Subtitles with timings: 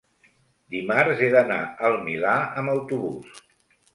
[0.75, 3.45] dimarts he d'anar al Milà amb autobús.